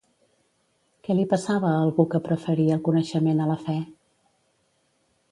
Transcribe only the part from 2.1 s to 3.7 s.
que preferia el coneixement a la